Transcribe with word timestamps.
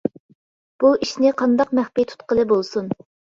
بۇ 0.83 0.89
ئىشنى 1.05 1.33
قانداق 1.41 1.75
مەخپىي 1.81 2.09
تۇتقىلى 2.13 2.47
بولسۇن. 2.55 2.91